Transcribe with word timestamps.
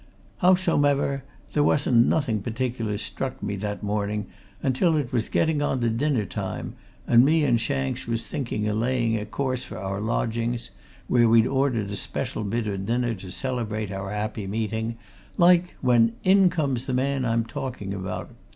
Howsomever, 0.39 1.23
there 1.53 1.61
wasn't 1.63 2.07
nothing 2.07 2.41
partic'lar 2.41 2.97
struck 2.97 3.43
me 3.43 3.55
that 3.57 3.83
morning 3.83 4.25
until 4.63 4.95
it 4.97 5.13
was 5.13 5.29
getting 5.29 5.61
on 5.61 5.79
to 5.81 5.91
dinner 5.91 6.25
time, 6.25 6.73
and 7.05 7.23
me 7.23 7.43
an 7.45 7.57
Shanks 7.57 8.07
was 8.07 8.23
thinking 8.25 8.67
o' 8.67 8.73
laying 8.73 9.15
a 9.15 9.25
course 9.27 9.63
for 9.63 9.77
our 9.77 10.01
lodgings, 10.01 10.71
where 11.07 11.29
we'd 11.29 11.45
ordered 11.45 11.91
a 11.91 11.95
special 11.95 12.43
bit 12.43 12.67
o' 12.67 12.77
dinner 12.77 13.13
to 13.13 13.29
celebrate 13.29 13.91
our 13.91 14.09
happy 14.09 14.47
meeting, 14.47 14.97
like, 15.37 15.75
when 15.81 16.13
in 16.23 16.49
comes 16.49 16.87
the 16.87 16.95
man 16.95 17.23
I'm 17.23 17.41
a 17.41 17.47
talking 17.47 17.93
about. 17.93 18.31